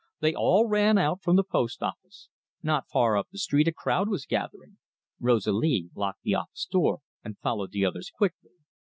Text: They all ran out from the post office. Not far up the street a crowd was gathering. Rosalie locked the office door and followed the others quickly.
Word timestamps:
They 0.19 0.33
all 0.33 0.67
ran 0.67 0.97
out 0.97 1.21
from 1.21 1.35
the 1.35 1.43
post 1.43 1.83
office. 1.83 2.29
Not 2.63 2.89
far 2.89 3.15
up 3.15 3.27
the 3.31 3.37
street 3.37 3.67
a 3.67 3.71
crowd 3.71 4.09
was 4.09 4.25
gathering. 4.25 4.79
Rosalie 5.19 5.91
locked 5.93 6.23
the 6.23 6.33
office 6.33 6.65
door 6.65 7.01
and 7.23 7.37
followed 7.37 7.69
the 7.71 7.85
others 7.85 8.09
quickly. 8.09 8.49